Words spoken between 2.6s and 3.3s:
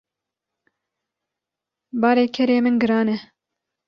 min giran e.